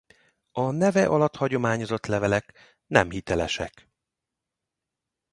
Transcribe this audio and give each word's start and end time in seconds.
A 0.51 0.71
neve 0.71 1.05
alatt 1.07 1.35
hagyományozott 1.35 2.05
levelek 2.05 2.53
nem 2.87 3.09
hitelesek. 3.11 3.89